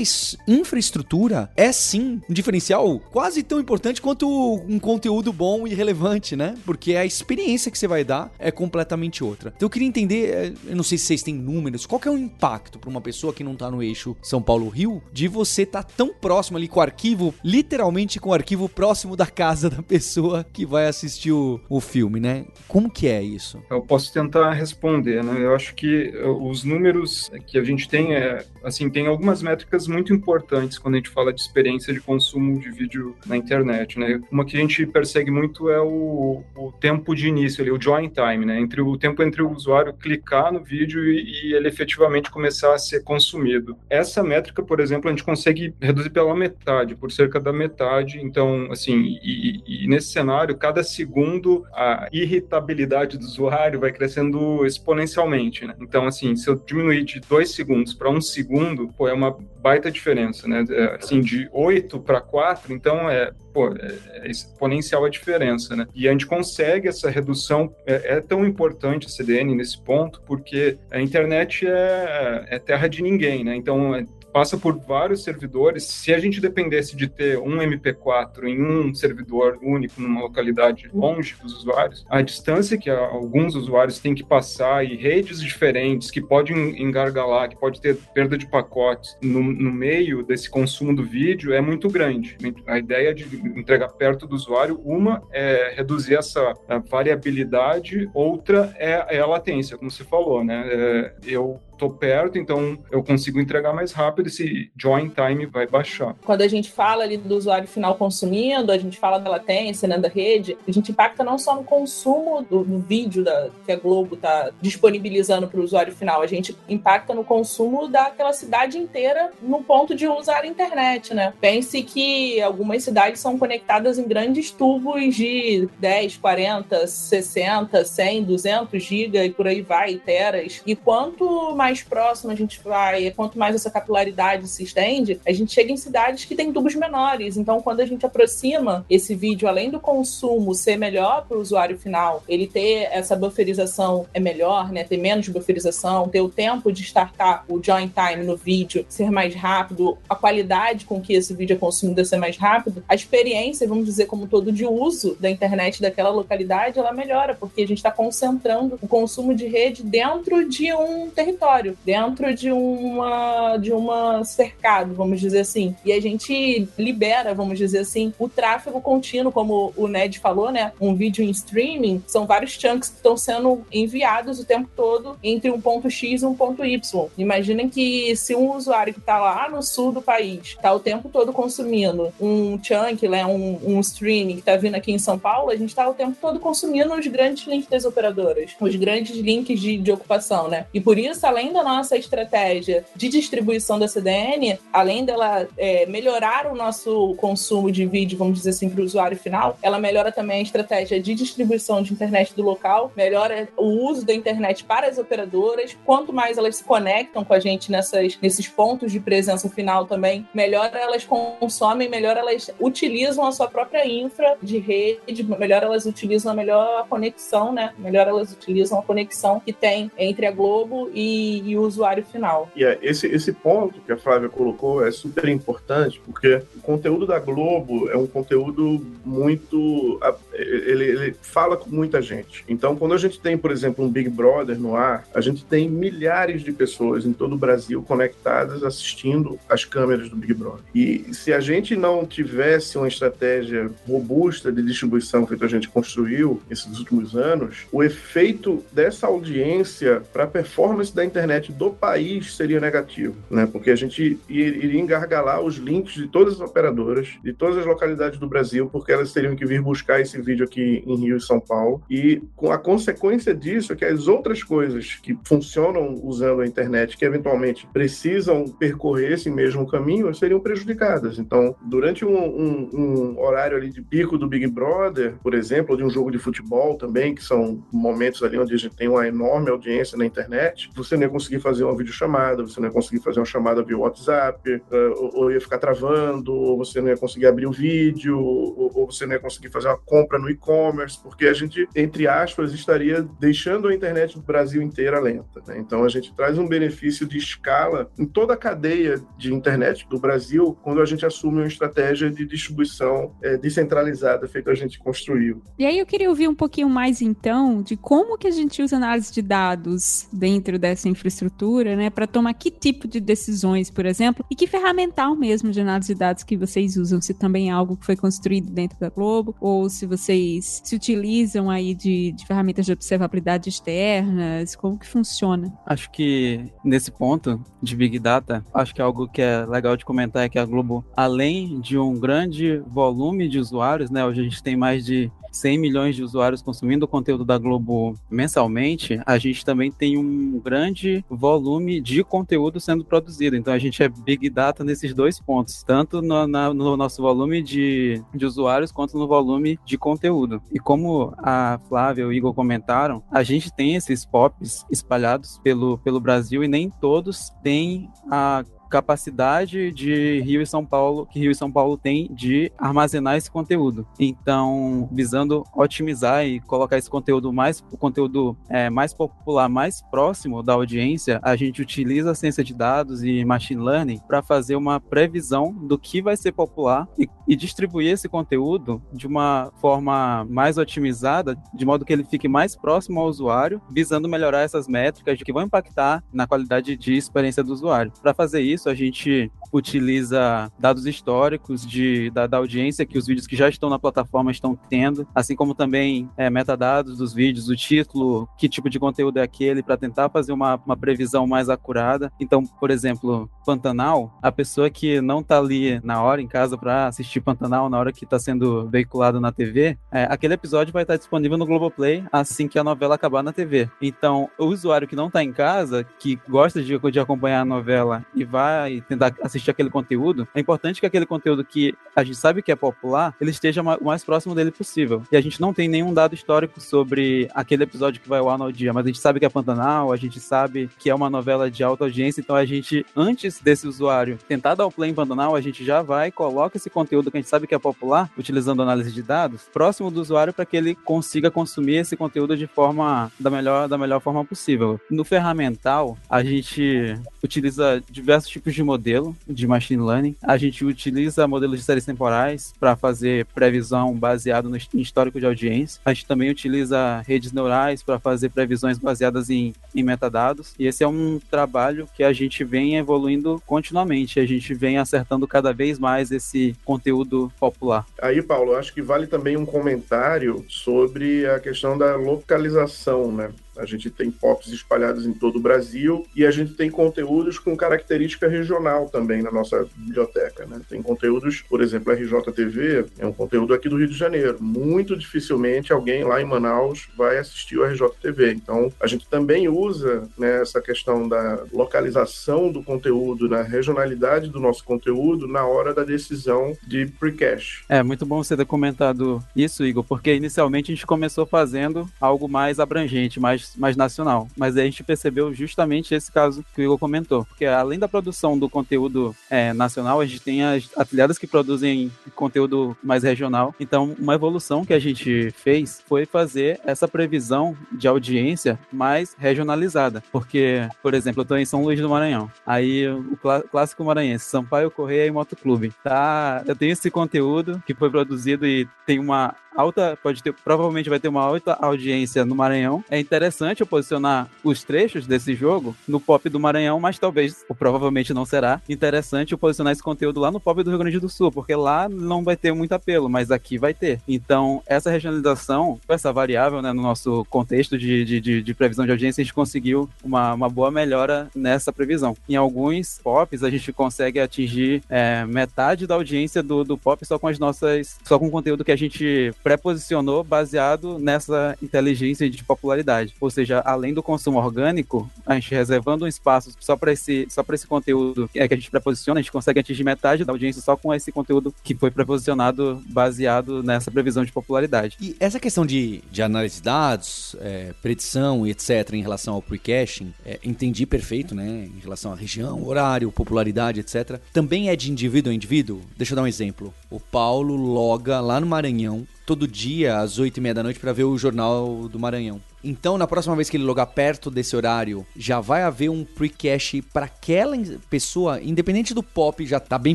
[0.46, 6.54] infraestrutura é sim um diferencial quase tão importante quanto um conteúdo bom e relevante, né?
[6.64, 9.52] Porque a experiência que você vai dar é completamente outra.
[9.56, 12.10] Então eu queria entender, é, eu não sei se vocês têm números, qual que é
[12.12, 15.82] o impacto para uma pessoa que não tá no eixo São Paulo-Rio de você estar
[15.82, 19.82] tá tão próximo ali com o arquivo, literalmente com o arquivo próximo da casa da
[19.82, 22.46] pessoa que vai assistir o, o filme né?
[22.68, 23.60] Como que é isso?
[23.68, 25.44] Eu posso tentar responder, né?
[25.44, 29.88] Eu acho que eh, os números que a gente tem é, assim, tem algumas métricas
[29.88, 34.20] muito importantes quando a gente fala de experiência de consumo de vídeo na internet, né?
[34.30, 38.10] Uma que a gente persegue muito é o, o tempo de início, ali, o join
[38.10, 38.60] time, né?
[38.60, 42.78] Entre o tempo entre o usuário clicar no vídeo e, e ele efetivamente começar a
[42.78, 43.76] ser consumido.
[43.88, 48.20] Essa métrica, por exemplo, a gente consegue reduzir pela metade, por cerca da metade.
[48.22, 55.64] Então, assim, e, e nesse cenário, cada segundo a irritabilidade do usuário vai crescendo exponencialmente,
[55.64, 55.74] né?
[55.80, 59.90] Então, assim, se eu diminuir de dois segundos para um segundo, pô, é uma baita
[59.90, 60.64] diferença, né?
[60.70, 65.86] É, assim, de 8 para 4, então é, pô, é, é exponencial a diferença, né?
[65.94, 70.78] E a gente consegue essa redução, é, é, tão importante a CDN nesse ponto, porque
[70.90, 73.56] a internet é, é terra de ninguém, né?
[73.56, 74.04] Então, é,
[74.36, 75.84] passa por vários servidores.
[75.84, 81.34] Se a gente dependesse de ter um MP4 em um servidor único numa localidade longe
[81.42, 86.82] dos usuários, a distância que alguns usuários têm que passar e redes diferentes que podem
[86.82, 91.62] engargalar, que pode ter perda de pacotes no, no meio desse consumo do vídeo é
[91.62, 92.36] muito grande.
[92.66, 93.24] A ideia de
[93.58, 96.52] entregar perto do usuário, uma é reduzir essa
[96.90, 100.62] variabilidade, outra é, é a latência, como você falou, né?
[100.70, 106.14] É, eu tô perto, então eu consigo entregar mais rápido, esse join time vai baixar.
[106.24, 109.98] Quando a gente fala ali do usuário final consumindo, a gente fala da latência, né,
[109.98, 113.76] da rede, a gente impacta não só no consumo do, do vídeo da, que a
[113.76, 119.30] Globo está disponibilizando para o usuário final, a gente impacta no consumo daquela cidade inteira
[119.42, 121.32] no ponto de usar a internet, né?
[121.40, 128.82] Pense que algumas cidades são conectadas em grandes tubos de 10, 40, 60, 100, 200
[128.82, 130.62] GB e por aí vai, teras.
[130.66, 135.32] E quanto mais mais próximo a gente vai, quanto mais essa capilaridade se estende, a
[135.32, 137.36] gente chega em cidades que têm tubos menores.
[137.36, 141.76] Então, quando a gente aproxima esse vídeo, além do consumo ser melhor para o usuário
[141.76, 144.84] final, ele ter essa bufferização é melhor, né?
[144.84, 149.34] Ter menos bufferização, ter o tempo de startar o join time no vídeo ser mais
[149.34, 153.86] rápido, a qualidade com que esse vídeo é consumido ser mais rápido, a experiência, vamos
[153.86, 157.90] dizer, como todo de uso da internet daquela localidade, ela melhora, porque a gente está
[157.90, 164.94] concentrando o consumo de rede dentro de um território dentro de uma de uma cercado,
[164.94, 165.74] vamos dizer assim.
[165.84, 170.72] E a gente libera, vamos dizer assim, o tráfego contínuo, como o Ned falou, né?
[170.80, 175.50] Um vídeo em streaming são vários chunks que estão sendo enviados o tempo todo entre
[175.50, 177.08] um ponto X e um ponto Y.
[177.16, 181.08] Imaginem que se um usuário que está lá no sul do país está o tempo
[181.08, 185.50] todo consumindo um chunk, né, um, um streaming que está vindo aqui em São Paulo,
[185.50, 189.60] a gente está o tempo todo consumindo os grandes links das operadoras, os grandes links
[189.60, 190.66] de, de ocupação, né?
[190.72, 195.86] E por isso, além além da nossa estratégia de distribuição da CDN, além dela é,
[195.86, 200.10] melhorar o nosso consumo de vídeo, vamos dizer assim, para o usuário final, ela melhora
[200.10, 204.88] também a estratégia de distribuição de internet do local, melhora o uso da internet para
[204.88, 205.76] as operadoras.
[205.84, 210.26] Quanto mais elas se conectam com a gente nessas, nesses pontos de presença final também,
[210.34, 216.32] melhor elas consomem, melhor elas utilizam a sua própria infra de rede, melhor elas utilizam
[216.32, 217.72] a melhor conexão, né?
[217.78, 222.50] Melhor elas utilizam a conexão que tem entre a Globo e e, o usuário final.
[222.54, 227.06] E é, esse, esse ponto que a Flávia colocou é super importante, porque o conteúdo
[227.06, 230.00] da Globo é um conteúdo muito.
[230.32, 232.44] Ele, ele fala com muita gente.
[232.48, 235.68] Então, quando a gente tem, por exemplo, um Big Brother no ar, a gente tem
[235.68, 240.62] milhares de pessoas em todo o Brasil conectadas assistindo as câmeras do Big Brother.
[240.74, 246.40] E se a gente não tivesse uma estratégia robusta de distribuição que a gente construiu
[246.50, 252.34] esses últimos anos, o efeito dessa audiência para a performance da internet internet do país
[252.34, 253.46] seria negativo, né?
[253.50, 258.18] Porque a gente iria engargalar os links de todas as operadoras, de todas as localidades
[258.18, 261.40] do Brasil, porque elas teriam que vir buscar esse vídeo aqui em Rio e São
[261.40, 261.82] Paulo.
[261.90, 266.96] E com a consequência disso é que as outras coisas que funcionam usando a internet,
[266.96, 271.18] que eventualmente precisam percorrer esse mesmo caminho, seriam prejudicadas.
[271.18, 275.76] Então, durante um, um, um horário ali de pico do Big Brother, por exemplo, ou
[275.76, 279.06] de um jogo de futebol também, que são momentos ali onde a gente tem uma
[279.06, 283.20] enorme audiência na internet, você nem conseguir fazer uma videochamada, você não ia conseguir fazer
[283.20, 287.46] uma chamada via WhatsApp, eh, ou ia ficar travando, ou você não ia conseguir abrir
[287.46, 291.68] o vídeo, ou você não ia conseguir fazer uma compra no e-commerce, porque a gente,
[291.74, 295.42] entre aspas, estaria deixando a internet do Brasil inteira lenta.
[295.46, 295.58] Né?
[295.58, 299.98] Então a gente traz um benefício de escala em toda a cadeia de internet do
[299.98, 305.42] Brasil quando a gente assume uma estratégia de distribuição é, descentralizada feita a gente construiu.
[305.58, 308.76] E aí eu queria ouvir um pouquinho mais então de como que a gente usa
[308.76, 314.24] análise de dados dentro dessa infraestrutura, né, para tomar que tipo de decisões, por exemplo,
[314.30, 317.76] e que ferramental mesmo de análise de dados que vocês usam, se também é algo
[317.76, 322.66] que foi construído dentro da Globo, ou se vocês se utilizam aí de, de ferramentas
[322.66, 325.52] de observabilidade externas, como que funciona?
[325.64, 330.24] Acho que nesse ponto de Big Data, acho que algo que é legal de comentar
[330.24, 334.42] é que a Globo, além de um grande volume de usuários, né, hoje a gente
[334.42, 339.44] tem mais de 100 milhões de usuários consumindo o conteúdo da Globo mensalmente, a gente
[339.44, 343.36] também tem um grande volume de conteúdo sendo produzido.
[343.36, 347.42] Então a gente é big data nesses dois pontos, tanto no, na, no nosso volume
[347.42, 350.42] de, de usuários quanto no volume de conteúdo.
[350.52, 355.78] E como a Flávia e o Igor comentaram, a gente tem esses POPs espalhados pelo,
[355.78, 361.30] pelo Brasil e nem todos têm a capacidade de Rio e São Paulo, que Rio
[361.30, 363.86] e São Paulo tem de armazenar esse conteúdo.
[363.98, 370.42] Então, visando otimizar e colocar esse conteúdo mais, o conteúdo é, mais popular, mais próximo
[370.42, 374.80] da audiência, a gente utiliza a ciência de dados e machine learning para fazer uma
[374.80, 380.58] previsão do que vai ser popular e, e distribuir esse conteúdo de uma forma mais
[380.58, 385.32] otimizada, de modo que ele fique mais próximo ao usuário, visando melhorar essas métricas que
[385.32, 387.92] vão impactar na qualidade de experiência do usuário.
[388.02, 393.26] Para fazer isso, a gente utiliza dados históricos de, da, da, audiência que os vídeos
[393.26, 397.56] que já estão na plataforma estão tendo, assim como também é, metadados dos vídeos, o
[397.56, 402.12] título, que tipo de conteúdo é aquele, para tentar fazer uma, uma previsão mais acurada.
[402.20, 406.86] Então, por exemplo, Pantanal, a pessoa que não está ali na hora em casa para
[406.86, 410.96] assistir Pantanal, na hora que está sendo veiculado na TV, é, aquele episódio vai estar
[410.96, 413.68] disponível no Globoplay assim que a novela acabar na TV.
[413.80, 418.04] Então, o usuário que não está em casa, que gosta de, de acompanhar a novela
[418.14, 418.45] e vai
[418.88, 422.50] tentar assistir assistir aquele conteúdo, é importante que aquele conteúdo que a gente sabe que
[422.50, 425.02] é popular, ele esteja o mais próximo dele possível.
[425.10, 428.38] E a gente não tem nenhum dado histórico sobre aquele episódio que vai ao ar
[428.38, 431.08] no dia, mas a gente sabe que é Pantanal, a gente sabe que é uma
[431.08, 434.94] novela de alta audiência, então a gente, antes desse usuário tentar dar o play em
[434.94, 438.10] Pantanal, a gente já vai, coloca esse conteúdo que a gente sabe que é popular,
[438.18, 442.46] utilizando análise de dados, próximo do usuário para que ele consiga consumir esse conteúdo de
[442.46, 444.80] forma da melhor, da melhor forma possível.
[444.90, 450.14] No ferramental, a gente utiliza diversos tipos de modelo, de machine learning.
[450.22, 455.80] A gente utiliza modelos de séries temporais para fazer previsão baseado no histórico de audiência.
[455.84, 460.54] A gente também utiliza redes neurais para fazer previsões baseadas em, em metadados.
[460.58, 464.20] E esse é um trabalho que a gente vem evoluindo continuamente.
[464.20, 467.86] A gente vem acertando cada vez mais esse conteúdo popular.
[468.02, 473.30] Aí, Paulo, acho que vale também um comentário sobre a questão da localização, né?
[473.58, 477.56] A gente tem POPs espalhados em todo o Brasil e a gente tem conteúdos com
[477.56, 480.46] característica regional também na nossa biblioteca.
[480.46, 480.60] Né?
[480.68, 484.38] Tem conteúdos, por exemplo, RJTV é um conteúdo aqui do Rio de Janeiro.
[484.40, 488.32] Muito dificilmente alguém lá em Manaus vai assistir o RJTV.
[488.32, 494.40] Então, a gente também usa né, essa questão da localização do conteúdo, na regionalidade do
[494.40, 497.64] nosso conteúdo na hora da decisão de pre-cache.
[497.68, 502.28] É muito bom você ter comentado isso, Igor, porque inicialmente a gente começou fazendo algo
[502.28, 504.28] mais abrangente, mais mais, nacional.
[504.36, 507.24] Mas aí a gente percebeu justamente esse caso que o Igor comentou.
[507.24, 511.92] Porque além da produção do conteúdo é, nacional, a gente tem as afiliadas que produzem
[512.14, 513.54] conteúdo mais regional.
[513.60, 520.02] Então, uma evolução que a gente fez foi fazer essa previsão de audiência mais regionalizada.
[520.10, 522.30] Porque, por exemplo, eu estou em São Luís do Maranhão.
[522.46, 523.16] Aí o
[523.50, 525.72] clássico maranhense, Sampaio Correia e Motoclube.
[525.82, 530.90] Tá, eu tenho esse conteúdo que foi produzido e tem uma alta, pode ter, provavelmente
[530.90, 532.84] vai ter uma alta audiência no Maranhão.
[532.90, 537.56] É interessante eu posicionar os trechos desse jogo no pop do Maranhão, mas talvez, ou
[537.56, 541.08] provavelmente não será, interessante eu posicionar esse conteúdo lá no pop do Rio Grande do
[541.08, 544.00] Sul, porque lá não vai ter muito apelo, mas aqui vai ter.
[544.06, 548.90] Então, essa regionalização, essa variável, né, no nosso contexto de, de, de, de previsão de
[548.90, 552.16] audiência, a gente conseguiu uma, uma boa melhora nessa previsão.
[552.28, 557.18] Em alguns pops, a gente consegue atingir é, metade da audiência do, do pop só
[557.18, 562.42] com as nossas, só com o conteúdo que a gente pré-posicionou baseado nessa inteligência de
[562.42, 563.14] popularidade.
[563.20, 567.44] Ou seja, além do consumo orgânico, a gente reservando um espaço só para esse, só
[567.52, 570.76] esse conteúdo é, que a gente pré-posiciona, a gente consegue atingir metade da audiência só
[570.76, 574.96] com esse conteúdo que foi pré-posicionado baseado nessa previsão de popularidade.
[575.00, 578.94] E essa questão de, de análise de dados, é, predição e etc.
[578.94, 581.68] em relação ao pre-caching, é, entendi perfeito, né?
[581.72, 584.18] Em relação à região, horário, popularidade, etc.
[584.32, 585.82] Também é de indivíduo a indivíduo?
[585.96, 586.74] Deixa eu dar um exemplo.
[586.90, 590.92] O Paulo loga lá no Maranhão todo dia às oito e meia da noite para
[590.92, 592.40] ver o Jornal do Maranhão.
[592.66, 596.82] Então, na próxima vez que ele logar perto desse horário, já vai haver um pre-cache
[596.82, 597.56] para aquela
[597.88, 599.94] pessoa, independente do pop, já tá bem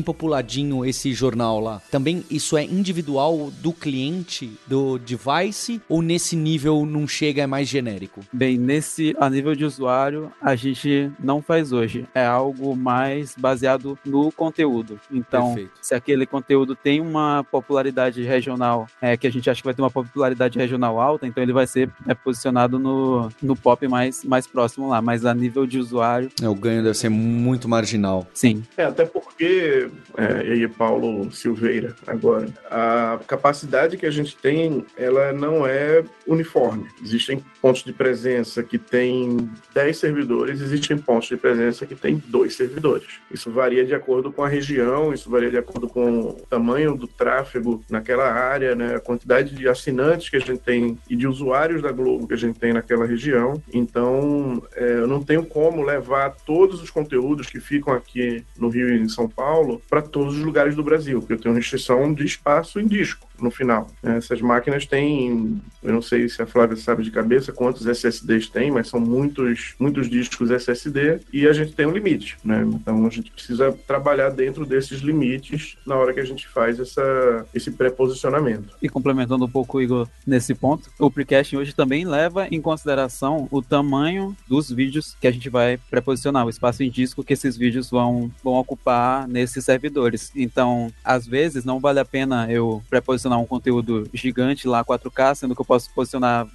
[0.00, 1.82] populadinho esse jornal lá.
[1.90, 7.68] Também isso é individual do cliente, do device, ou nesse nível não chega, é mais
[7.68, 8.22] genérico?
[8.32, 12.06] Bem, nesse a nível de usuário, a gente não faz hoje.
[12.14, 14.98] É algo mais baseado no conteúdo.
[15.10, 15.72] Então, Perfeito.
[15.82, 19.82] se aquele conteúdo tem uma popularidade regional, é que a gente acha que vai ter
[19.82, 24.46] uma popularidade regional alta, então ele vai ser é, posicionado no, no pop mais, mais
[24.46, 26.30] próximo lá, mas a nível de usuário.
[26.40, 28.26] É, o ganho deve ser muito marginal.
[28.34, 28.62] Sim.
[28.76, 34.84] É, até porque, é, e aí, Paulo Silveira, agora, a capacidade que a gente tem,
[34.96, 36.86] ela não é uniforme.
[37.02, 42.54] Existem pontos de presença que tem 10 servidores, existem pontos de presença que tem dois
[42.56, 43.20] servidores.
[43.30, 47.06] Isso varia de acordo com a região, isso varia de acordo com o tamanho do
[47.06, 51.82] tráfego naquela área, né, a quantidade de assinantes que a gente tem e de usuários
[51.82, 53.62] da Globo que a gente tem naquela região.
[53.72, 58.94] Então, é, eu não tenho como levar todos os conteúdos que ficam aqui no Rio
[58.94, 62.24] e em São Paulo para todos os lugares do Brasil, porque eu tenho restrição de
[62.24, 63.88] espaço em disco no final.
[64.02, 68.70] Essas máquinas têm, eu não sei se a Flávia sabe de cabeça quantos SSDs tem,
[68.70, 72.62] mas são muitos, muitos discos SSD e a gente tem um limite, né?
[72.62, 77.46] Então a gente precisa trabalhar dentro desses limites na hora que a gente faz essa,
[77.54, 78.76] esse pré-posicionamento.
[78.80, 83.62] E complementando um pouco, Igor, nesse ponto, o precast hoje também leva em consideração o
[83.62, 87.90] tamanho dos vídeos que a gente vai pré-posicionar, o espaço em disco que esses vídeos
[87.90, 90.30] vão, vão ocupar nesses servidores.
[90.34, 95.34] Então, às vezes, não vale a pena eu pré-posicionar posicionar um conteúdo gigante lá 4K,
[95.34, 96.46] sendo que eu posso posicionar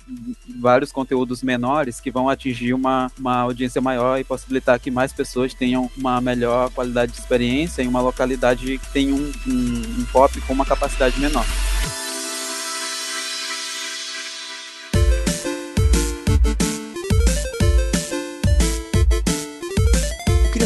[0.59, 5.53] vários conteúdos menores que vão atingir uma, uma audiência maior e possibilitar que mais pessoas
[5.53, 10.39] tenham uma melhor qualidade de experiência em uma localidade que tem um, um, um pop
[10.41, 11.45] com uma capacidade menor.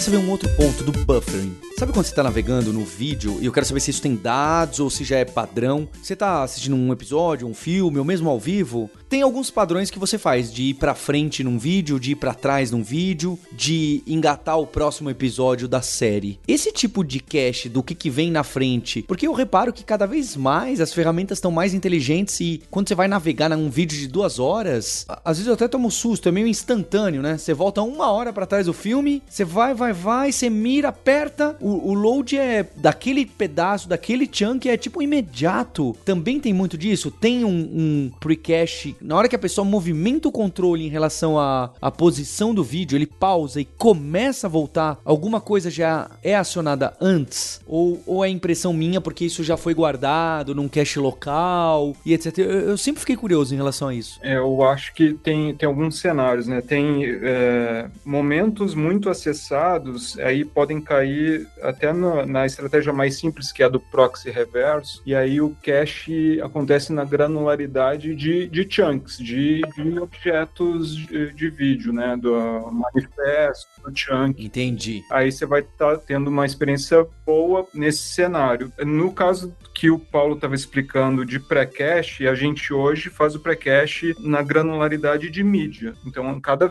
[0.02, 1.56] Queria saber um outro ponto do buffering.
[1.78, 4.80] Sabe quando você tá navegando no vídeo e eu quero saber se isso tem dados
[4.80, 5.88] ou se já é padrão?
[6.02, 8.90] Você tá assistindo um episódio, um filme ou mesmo ao vivo?
[9.12, 12.34] Tem alguns padrões que você faz de ir para frente num vídeo, de ir para
[12.34, 16.40] trás num vídeo, de engatar o próximo episódio da série.
[16.48, 20.06] Esse tipo de cache do que, que vem na frente, porque eu reparo que cada
[20.06, 24.08] vez mais as ferramentas estão mais inteligentes e quando você vai navegar num vídeo de
[24.08, 27.38] duas horas, às vezes eu até tomo susto, é meio instantâneo, né?
[27.38, 31.58] Você volta uma hora para trás do filme, você vai, vai, vai, você mira, aperta,
[31.60, 35.96] o o, load é daquele pedaço, daquele chunk, é tipo imediato.
[36.06, 37.10] Também tem muito disso.
[37.12, 38.96] Tem um, um pre-cache.
[39.02, 42.98] Na hora que a pessoa movimenta o controle em relação à, à posição do vídeo,
[42.98, 45.00] ele pausa e começa a voltar.
[45.04, 47.60] Alguma coisa já é acionada antes?
[47.66, 52.38] Ou, ou é impressão minha porque isso já foi guardado num cache local e etc.
[52.40, 54.20] Eu, eu sempre fiquei curioso em relação a isso.
[54.22, 56.62] É, eu acho que tem, tem alguns cenários, né?
[56.62, 63.64] Tem é, momentos muito acessados, aí podem cair até na, na, estratégia mais simples, que
[63.64, 69.18] é a do proxy reverso, e aí o cache acontece na granularidade de, de chunks,
[69.18, 72.18] de, de objetos de, de, vídeo, né?
[72.18, 74.44] Do manifesto, do chunk.
[74.44, 75.04] Entendi.
[75.12, 78.72] Aí você vai estar tá tendo uma experiência boa nesse cenário.
[78.80, 84.16] No caso que o Paulo estava explicando de pré-cache, a gente hoje faz o pré-cache
[84.20, 85.94] na granularidade de mídia.
[86.06, 86.70] Então, cada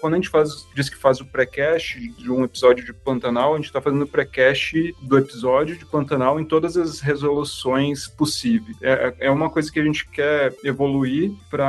[0.00, 3.56] quando a gente faz, diz que faz o pré-cache de um episódio de Pantanal, a
[3.56, 8.76] gente está fazendo o pré cache do episódio de Pantanal em todas as resoluções possíveis.
[8.82, 11.59] É, é uma coisa que a gente quer evoluir para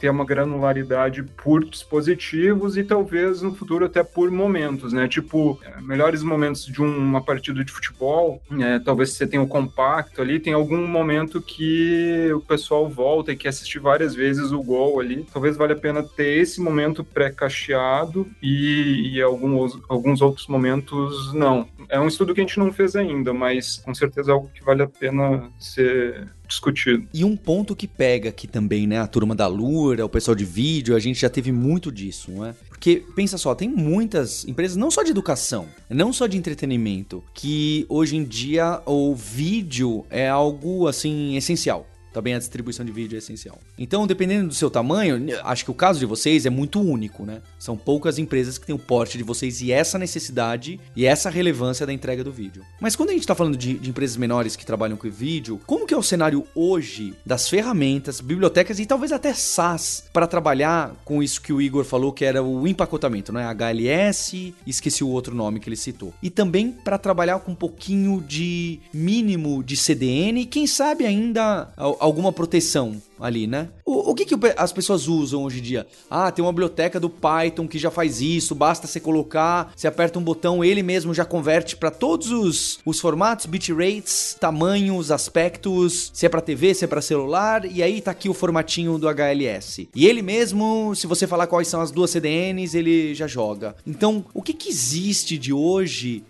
[0.00, 5.06] ter uma granularidade por dispositivos e talvez no futuro até por momentos, né?
[5.06, 10.20] Tipo, é, melhores momentos de uma partida de futebol, é, talvez você tenha o compacto
[10.20, 14.98] ali, tem algum momento que o pessoal volta e quer assistir várias vezes o gol
[14.98, 15.24] ali.
[15.32, 21.68] Talvez valha a pena ter esse momento pré-cacheado e, e alguns, alguns outros momentos não.
[21.88, 24.50] É um um estudo que a gente não fez ainda, mas com certeza é algo
[24.52, 27.06] que vale a pena ser discutido.
[27.12, 28.98] E um ponto que pega aqui também, né?
[28.98, 32.44] A turma da Lura, o pessoal de vídeo, a gente já teve muito disso, não
[32.44, 32.54] é?
[32.68, 37.84] Porque, pensa só, tem muitas empresas, não só de educação, não só de entretenimento, que
[37.88, 41.86] hoje em dia o vídeo é algo, assim, essencial.
[42.12, 43.58] Também a distribuição de vídeo é essencial.
[43.78, 47.40] Então, dependendo do seu tamanho, acho que o caso de vocês é muito único, né?
[47.58, 51.86] São poucas empresas que têm o porte de vocês e essa necessidade e essa relevância
[51.86, 52.64] da entrega do vídeo.
[52.80, 55.86] Mas quando a gente está falando de, de, empresas menores que trabalham com vídeo, como
[55.86, 61.22] que é o cenário hoje das ferramentas, bibliotecas e talvez até SaaS para trabalhar com
[61.22, 63.46] isso que o Igor falou que era o empacotamento, né?
[63.54, 66.12] HLS, esqueci o outro nome que ele citou.
[66.22, 71.72] E também para trabalhar com um pouquinho de mínimo de CDN e quem sabe ainda
[71.98, 73.68] alguma proteção ali, né?
[73.84, 75.86] O, o que, que as pessoas usam hoje em dia?
[76.10, 80.18] Ah, tem uma biblioteca do Python que já faz isso, basta você colocar, você aperta
[80.18, 86.26] um botão, ele mesmo já converte para todos os, os formatos, bitrates, tamanhos, aspectos, se
[86.26, 89.88] é para TV, se é para celular, e aí tá aqui o formatinho do HLS.
[89.94, 93.74] E ele mesmo, se você falar quais são as duas CDNs, ele já joga.
[93.86, 96.22] Então, o que, que existe de hoje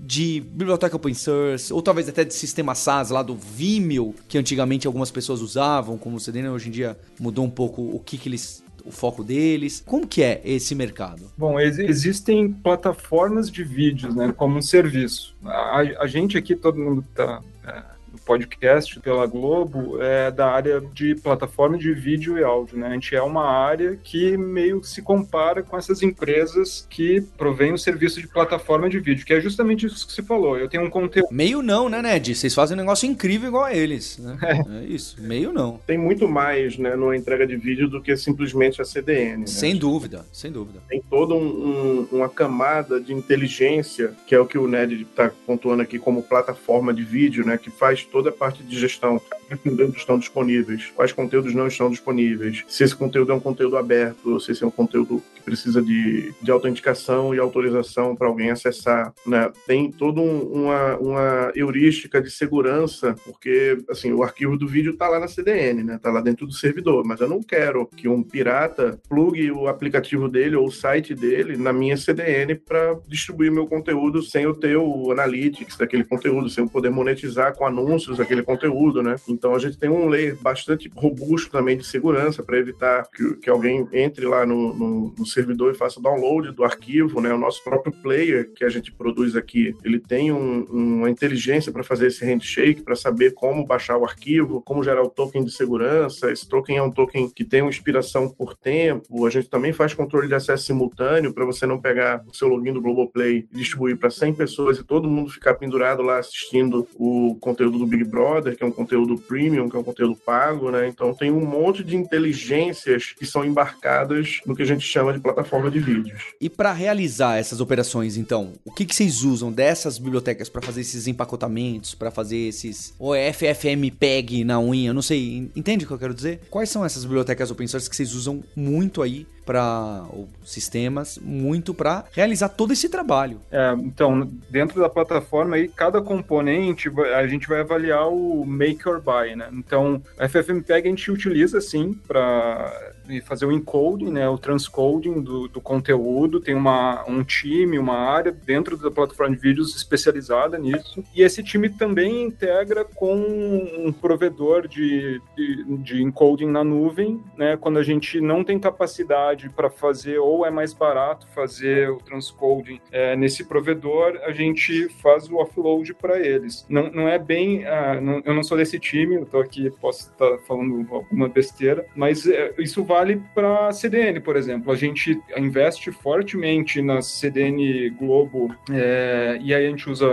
[0.00, 4.86] de biblioteca open source, ou talvez até de sistema SaaS lá do Vimeo, que antigamente
[4.86, 8.62] algumas pessoas usavam como CDN, hoje em dia mudou um pouco o que, que eles
[8.84, 9.82] o foco deles?
[9.86, 11.30] Como que é esse mercado?
[11.36, 15.36] Bom, ex existem plataformas de vídeos, né, como um serviço.
[15.44, 17.82] A, a gente aqui, todo mundo está é,
[18.18, 22.88] podcast pela Globo é da área de plataforma de vídeo e áudio, né?
[22.88, 27.78] A gente é uma área que meio se compara com essas empresas que provêm o
[27.78, 30.58] serviço de plataforma de vídeo, que é justamente isso que você falou.
[30.58, 31.28] Eu tenho um conteúdo.
[31.30, 32.34] Meio não, né, Ned?
[32.34, 34.18] Vocês fazem um negócio incrível igual a eles.
[34.18, 34.38] Né?
[34.52, 34.82] É.
[34.82, 35.16] é isso.
[35.20, 35.80] Meio não.
[35.86, 39.38] Tem muito mais, né, numa entrega de vídeo do que simplesmente a CDN.
[39.38, 39.46] Né?
[39.46, 40.80] Sem dúvida, sem dúvida.
[40.88, 45.30] Tem toda um, um, uma camada de inteligência, que é o que o Ned está
[45.46, 49.20] pontuando aqui como plataforma de vídeo, né, que faz toda a parte de gestão.
[49.52, 53.76] Quais conteúdos estão disponíveis, quais conteúdos não estão disponíveis, se esse conteúdo é um conteúdo
[53.76, 58.50] aberto, se esse é um conteúdo que precisa de, de autenticação e autorização para alguém
[58.50, 59.12] acessar.
[59.26, 59.50] Né?
[59.66, 65.08] Tem toda um, uma, uma heurística de segurança, porque assim, o arquivo do vídeo está
[65.08, 65.96] lá na CDN, né?
[65.96, 70.28] Está lá dentro do servidor, mas eu não quero que um pirata plugue o aplicativo
[70.28, 74.76] dele ou o site dele na minha CDN para distribuir meu conteúdo sem eu ter
[74.76, 79.16] o analytics daquele conteúdo, sem eu poder monetizar com anúncios aquele conteúdo, né?
[79.42, 83.50] Então a gente tem um layer bastante robusto também de segurança para evitar que, que,
[83.50, 87.34] alguém entre lá no, no, no, servidor e faça o download do arquivo, né?
[87.34, 91.82] O nosso próprio player que a gente produz aqui, ele tem um, uma inteligência para
[91.82, 96.30] fazer esse handshake, para saber como baixar o arquivo, como gerar o token de segurança.
[96.30, 99.26] Esse token é um token que tem uma expiração por tempo.
[99.26, 102.72] A gente também faz controle de acesso simultâneo para você não pegar o seu login
[102.72, 107.36] do Globoplay e distribuir para 100 pessoas e todo mundo ficar pendurado lá assistindo o
[107.40, 110.86] conteúdo do Big Brother, que é um conteúdo premium, que é um conteúdo pago, né?
[110.86, 115.20] Então tem um monte de inteligências que são embarcadas no que a gente chama de
[115.20, 116.34] plataforma de vídeos.
[116.38, 120.82] E para realizar essas operações, então, o que, que vocês usam dessas bibliotecas para fazer
[120.82, 125.98] esses empacotamentos, para fazer esses o FFmpeg na unha, não sei, entende o que eu
[125.98, 126.40] quero dizer?
[126.50, 130.04] Quais são essas bibliotecas open source que vocês usam muito aí para
[130.44, 133.40] sistemas muito para realizar todo esse trabalho.
[133.50, 139.00] É, então, dentro da plataforma aí, cada componente a gente vai avaliar o make or
[139.00, 139.48] buy, né?
[139.52, 142.92] Então, a FFmpeg a gente utiliza sim para
[143.24, 148.32] fazer o encoding, né, o transcoding do, do, conteúdo, tem uma, um time, uma área
[148.32, 154.66] dentro da plataforma de vídeos especializada nisso, e esse time também integra com um provedor
[154.66, 160.18] de, de, de encoding na nuvem, né, quando a gente não tem capacidade para fazer,
[160.18, 165.94] ou é mais barato fazer o transcoding é, nesse provedor, a gente faz o offload
[165.94, 166.64] para eles.
[166.68, 170.10] Não, não é bem, uh, não, eu não sou desse time, eu estou aqui, posso
[170.10, 174.70] estar falando alguma besteira, mas é, isso vale para a CDN, por exemplo.
[174.70, 180.06] A gente investe fortemente na CDN Globo é, e aí a gente usa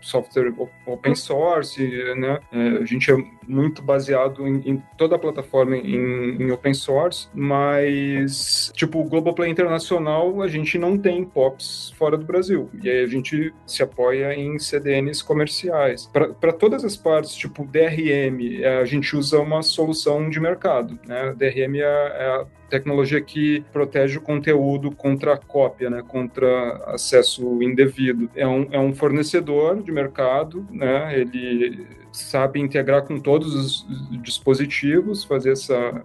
[0.00, 0.52] software
[0.84, 1.80] open source,
[2.16, 2.40] né?
[2.52, 3.16] É, a gente é
[3.46, 9.50] muito baseado em, em toda a plataforma em, em, open source, mas tipo o Globoplay
[9.50, 14.34] Internacional a gente não tem POPs fora do Brasil e aí a gente se apoia
[14.34, 16.10] em CDNs comerciais.
[16.40, 21.34] Para todas as partes, tipo DRM, é, a gente usa uma solução de mercado, né?
[21.36, 28.28] DRM é é a tecnologia que protege o conteúdo contra cópia, né, contra acesso indevido.
[28.34, 33.86] É um, é um fornecedor de mercado, né, ele sabe integrar com todos os
[34.22, 36.04] dispositivos, fazer essa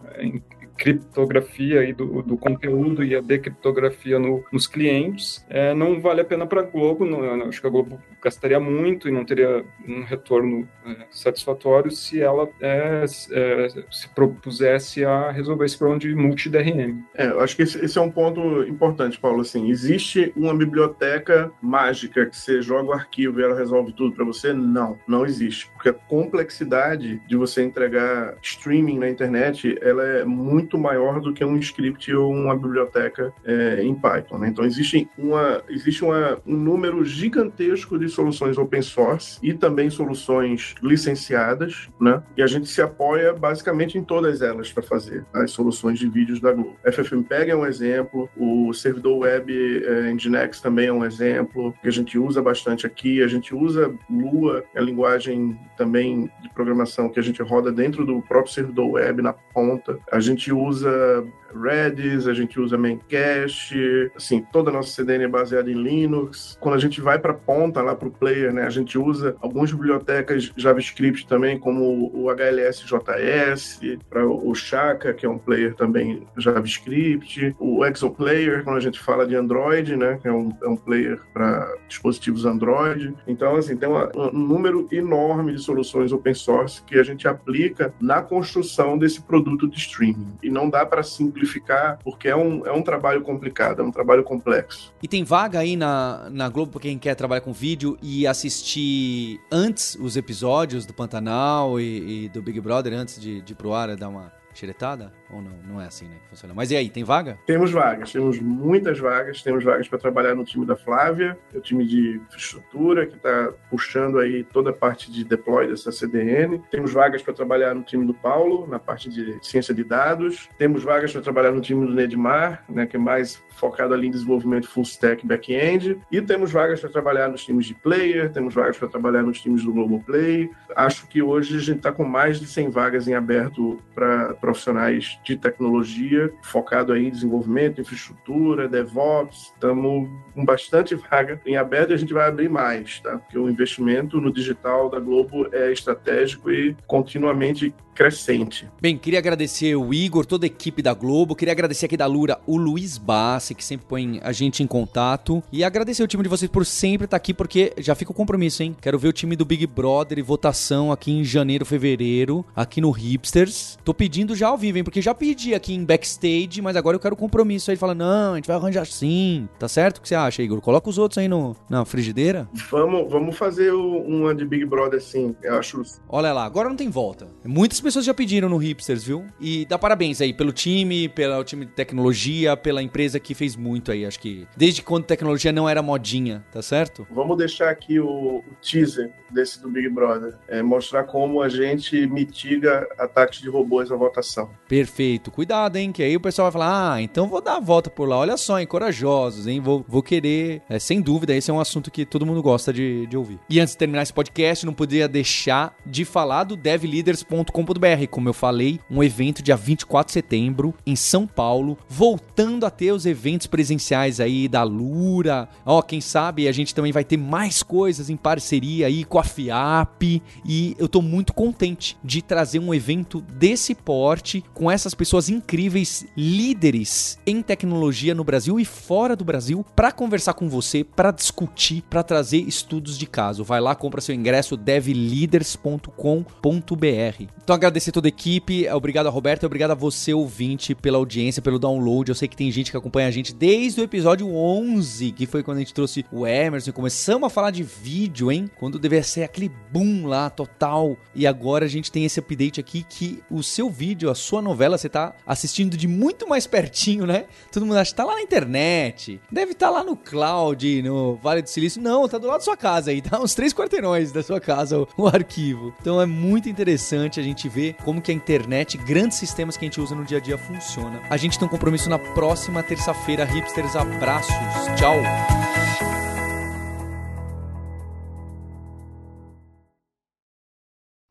[0.79, 6.25] criptografia aí do, do conteúdo e a decriptografia no, nos clientes, é, não vale a
[6.25, 7.05] pena para a Globo.
[7.05, 12.21] Não, acho que a Globo gastaria muito e não teria um retorno é, satisfatório se
[12.21, 17.03] ela é, é se propusesse a resolver esse problema de multi-DRM.
[17.13, 19.41] É, eu acho que esse, esse, é um ponto importante, Paulo.
[19.41, 24.23] Assim, existe uma biblioteca mágica que você joga o arquivo e ela resolve tudo para
[24.23, 24.53] você?
[24.53, 25.69] Não, não existe.
[25.73, 31.33] Porque a complexidade de você entregar streaming na internet ela é muito muito maior do
[31.33, 34.37] que um script ou uma biblioteca é, em Python.
[34.37, 34.49] Né?
[34.49, 40.75] Então, existe, uma, existe uma, um número gigantesco de soluções open source e também soluções
[40.83, 42.21] licenciadas, né?
[42.37, 46.39] e a gente se apoia basicamente em todas elas para fazer as soluções de vídeos
[46.39, 46.75] da Globo.
[46.85, 51.91] FFmpeg é um exemplo, o servidor web é, Nginx também é um exemplo, que a
[51.91, 53.23] gente usa bastante aqui.
[53.23, 58.05] A gente usa Lua, é a linguagem também de programação que a gente roda dentro
[58.05, 59.97] do próprio servidor web na ponta.
[60.11, 61.23] A gente usa
[61.53, 66.57] Redis, a gente usa Memcache, assim, toda a nossa CDN é baseada em Linux.
[66.59, 69.71] Quando a gente vai para ponta, lá para o player, né, a gente usa algumas
[69.71, 73.79] bibliotecas JavaScript também, como o HLSJS,
[74.09, 79.25] para o Chaka, que é um player também JavaScript, o Exoplayer, quando a gente fala
[79.25, 83.13] de Android, né, que é um, é um player para dispositivos Android.
[83.27, 87.93] Então, assim, tem uma, um número enorme de soluções open source que a gente aplica
[87.99, 90.33] na construção desse produto de streaming.
[90.43, 93.91] E não dá para simplesmente simplificar, porque é um, é um trabalho complicado, é um
[93.91, 94.93] trabalho complexo.
[95.01, 99.39] E tem vaga aí na, na Globo pra quem quer trabalhar com vídeo e assistir
[99.51, 103.73] antes os episódios do Pantanal e, e do Big Brother, antes de, de ir pro
[103.73, 105.18] ar, dar uma xeretada?
[105.31, 105.51] Ou não?
[105.67, 106.15] Não é assim, né?
[106.23, 106.53] Que funciona.
[106.53, 107.37] Mas e aí, tem vaga?
[107.45, 109.41] Temos vagas, temos muitas vagas.
[109.43, 113.51] Temos vagas para trabalhar no time da Flávia, é o time de infraestrutura, que está
[113.69, 116.61] puxando aí toda a parte de deploy dessa CDN.
[116.71, 120.49] Temos vagas para trabalhar no time do Paulo, na parte de ciência de dados.
[120.57, 124.11] Temos vagas para trabalhar no time do Nedmar, né, que é mais focado ali em
[124.11, 125.99] desenvolvimento full stack back-end.
[126.11, 129.63] E temos vagas para trabalhar nos times de player, temos vagas para trabalhar nos times
[129.63, 130.49] do Globoplay.
[130.75, 135.18] Acho que hoje a gente está com mais de 100 vagas em aberto para profissionais
[135.23, 139.51] de tecnologia, focado aí em desenvolvimento, infraestrutura, DevOps.
[139.53, 143.17] Estamos com bastante vaga em aberto e a gente vai abrir mais, tá?
[143.17, 148.65] Porque o investimento no digital da Globo é estratégico e continuamente crescente.
[148.81, 152.39] Bem, queria agradecer o Igor, toda a equipe da Globo, queria agradecer aqui da Lura
[152.47, 156.29] o Luiz Bassi, que sempre põe a gente em contato, e agradecer o time de
[156.29, 158.73] vocês por sempre estar aqui, porque já fica o compromisso, hein?
[158.81, 162.89] Quero ver o time do Big Brother e votação aqui em janeiro, fevereiro, aqui no
[162.89, 163.77] Hipsters.
[163.83, 164.83] Tô pedindo já ao vivo, hein?
[164.85, 167.75] Porque já pedi aqui em backstage, mas agora eu quero compromisso aí.
[167.75, 169.49] Fala, não, a gente vai arranjar sim.
[169.59, 169.97] Tá certo?
[169.97, 170.61] O que você acha, Igor?
[170.61, 172.47] Coloca os outros aí no, na frigideira.
[172.71, 175.81] Vamos, vamos fazer uma de Big Brother sim, eu acho.
[176.07, 177.27] Olha lá, agora não tem volta.
[177.43, 179.25] Muitas pessoas já pediram no Hipsters, viu?
[179.39, 183.91] E dá parabéns aí pelo time, pelo time de tecnologia, pela empresa que fez muito
[183.91, 184.05] aí.
[184.05, 187.07] Acho que desde quando tecnologia não era modinha, tá certo?
[187.11, 190.35] Vamos deixar aqui o, o teaser desse do Big Brother.
[190.47, 194.49] É mostrar como a gente mitiga ataques de robôs na votação.
[194.67, 195.31] Perfeito.
[195.31, 195.91] Cuidado, hein?
[195.91, 198.17] Que aí o pessoal vai falar: ah, então vou dar a volta por lá.
[198.17, 198.67] Olha só, hein?
[198.67, 199.59] Corajosos, hein?
[199.59, 200.61] Vou, vou querer.
[200.69, 203.39] É, sem dúvida, esse é um assunto que todo mundo gosta de, de ouvir.
[203.49, 207.78] E antes de terminar esse podcast, não podia deixar de falar do devleaders.com.br.
[208.09, 212.91] Como eu falei, um evento dia 24 de setembro em São Paulo, voltando a ter
[212.91, 215.47] os eventos presenciais aí da Lura.
[215.65, 219.23] Ó, quem sabe a gente também vai ter mais coisas em parceria aí com a
[219.23, 220.21] FIAP.
[220.45, 226.05] E eu tô muito contente de trazer um evento desse porte com essas pessoas incríveis,
[226.15, 231.83] líderes em tecnologia no Brasil e fora do Brasil, para conversar com você, para discutir,
[231.89, 233.43] para trazer estudos de caso.
[233.43, 237.23] Vai lá, compra seu ingresso devleaders.com.br.
[237.43, 241.59] Então agradecer toda a equipe, obrigado a Roberto, obrigado a você ouvinte pela audiência, pelo
[241.59, 242.09] download.
[242.09, 245.43] Eu sei que tem gente que acompanha a gente desde o episódio 11, que foi
[245.43, 248.49] quando a gente trouxe o Emerson, começamos a falar de vídeo, hein?
[248.57, 250.97] Quando deveria ser aquele boom lá total.
[251.13, 254.77] E agora a gente tem esse update aqui que o seu vídeo, a sua novela,
[254.77, 257.25] você tá assistindo de muito mais pertinho, né?
[257.51, 261.15] Todo mundo acha que tá lá na internet, deve estar tá lá no cloud, no
[261.17, 261.81] Vale do Silício.
[261.81, 264.79] Não, tá do lado da sua casa aí, tá uns três quarteirões da sua casa
[264.79, 265.73] o, o arquivo.
[265.81, 269.67] Então é muito interessante a gente ver como que a internet, grandes sistemas que a
[269.67, 271.01] gente usa no dia a dia funciona.
[271.09, 273.25] A gente tem um compromisso na próxima terça-feira.
[273.25, 274.33] Hipsters, abraços.
[274.77, 274.95] Tchau.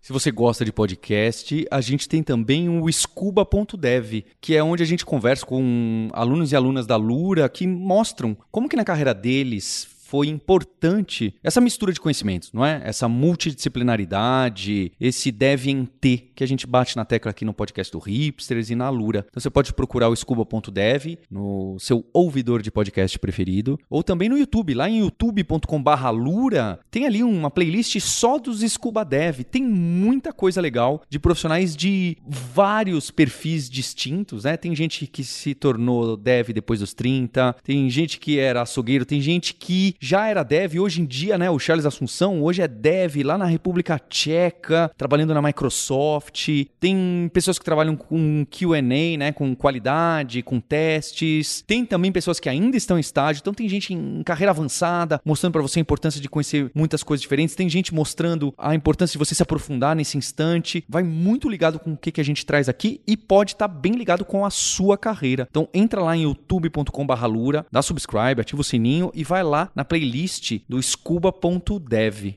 [0.08, 4.86] Se você gosta de podcast, a gente tem também o scuba.dev, que é onde a
[4.86, 9.86] gente conversa com alunos e alunas da Lura que mostram como que na carreira deles
[10.08, 12.80] foi importante essa mistura de conhecimentos, não é?
[12.82, 17.92] Essa multidisciplinaridade, esse deve em T que a gente bate na tecla aqui no podcast
[17.92, 19.26] do Hipsters e na Lura.
[19.28, 24.38] Então você pode procurar o scuba.dev no seu ouvidor de podcast preferido ou também no
[24.38, 29.40] YouTube, lá em youtube.com/lura, tem ali uma playlist só dos Scuba Dev.
[29.40, 34.56] Tem muita coisa legal de profissionais de vários perfis distintos, né?
[34.56, 39.20] Tem gente que se tornou dev depois dos 30, tem gente que era açougueiro, tem
[39.20, 43.16] gente que já era dev, hoje em dia, né, o Charles Assunção, hoje é dev
[43.24, 46.48] lá na República Tcheca, trabalhando na Microsoft.
[46.78, 51.64] Tem pessoas que trabalham com Q&A, né, com qualidade, com testes.
[51.66, 55.52] Tem também pessoas que ainda estão em estágio, então tem gente em carreira avançada, mostrando
[55.52, 57.56] para você a importância de conhecer muitas coisas diferentes.
[57.56, 60.84] Tem gente mostrando a importância de você se aprofundar nesse instante.
[60.88, 63.74] Vai muito ligado com o que, que a gente traz aqui e pode estar tá
[63.74, 65.48] bem ligado com a sua carreira.
[65.50, 70.60] Então entra lá em youtube.com/lura, dá subscribe, ativa o sininho e vai lá na playlist
[70.68, 72.34] do scuba.dev.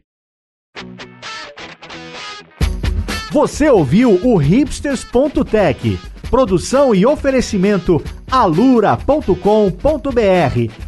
[3.31, 5.99] Você ouviu o hipsters.tech,
[6.29, 9.31] produção e oferecimento alura.com.br.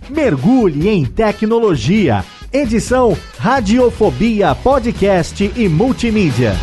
[0.09, 2.23] Mergulhe em tecnologia.
[2.51, 6.53] Edição Radiofobia Podcast e Multimídia.